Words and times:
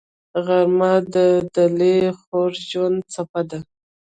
غرمه 0.45 0.93
د 1.13 1.15
دلي 1.55 1.97
خوږ 2.21 2.53
ژوند 2.69 2.97
څپه 3.13 3.41
ده 3.49 3.59